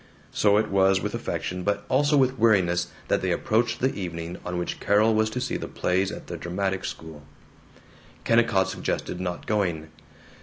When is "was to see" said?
5.13-5.57